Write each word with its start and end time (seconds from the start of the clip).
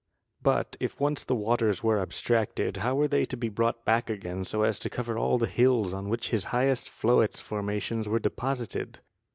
But 0.41 0.77
if 0.79 0.99
once 0.99 1.23
the 1.23 1.35
waters 1.35 1.83
were 1.83 1.99
abstracted, 2.01 2.77
how 2.77 2.95
were 2.95 3.07
they 3.07 3.23
to 3.25 3.37
be 3.37 3.49
brought 3.49 3.85
back 3.85 4.09
again 4.09 4.43
so 4.45 4.63
as 4.63 4.79
to 4.79 4.89
cover 4.89 5.15
all 5.15 5.37
the 5.37 5.45
hills 5.45 5.93
on 5.93 6.09
which 6.09 6.29
his 6.31 6.45
highest 6.45 6.89
Floetz 6.89 7.39
formations 7.39 8.07
were 8.09 8.17
deposited? 8.17 9.01